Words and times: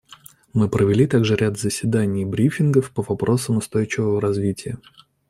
Мы 0.53 0.67
провели 0.67 1.05
также 1.05 1.35
ряд 1.35 1.59
заседаний 1.59 2.23
и 2.23 2.25
брифингов 2.25 2.89
по 2.89 3.03
вопросам 3.03 3.57
устойчивого 3.57 4.19
развития. 4.19 4.79